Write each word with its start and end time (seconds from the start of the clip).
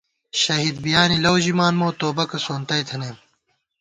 شہید 0.41 0.75
بِیانےلَؤ 0.83 1.35
ژِمان 1.43 1.73
مو، 1.79 1.87
توبَکہ 1.99 2.37
سونتَئ 2.45 2.81
تھنَئیم 2.87 3.17